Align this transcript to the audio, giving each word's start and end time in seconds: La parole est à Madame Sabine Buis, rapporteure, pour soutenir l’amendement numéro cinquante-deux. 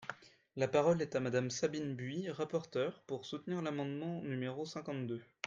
La 0.55 0.67
parole 0.67 1.03
est 1.03 1.15
à 1.15 1.19
Madame 1.19 1.51
Sabine 1.51 1.93
Buis, 1.95 2.31
rapporteure, 2.31 3.03
pour 3.05 3.23
soutenir 3.23 3.61
l’amendement 3.61 4.23
numéro 4.23 4.65
cinquante-deux. 4.65 5.21